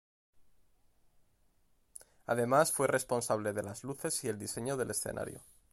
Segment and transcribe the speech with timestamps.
[2.25, 5.41] Además fue responsable de las luces y el diseño del escenario.